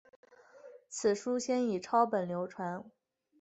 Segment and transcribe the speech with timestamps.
[0.89, 2.83] 此书先以抄本流传。